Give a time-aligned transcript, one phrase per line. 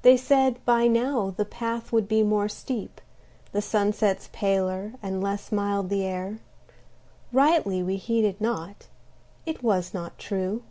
[0.00, 2.98] They said by now the path would be more steep,
[3.52, 6.38] the sunsets paler and less mild the air;
[7.30, 8.86] Rightly we heeded not;
[9.44, 10.62] it was not true.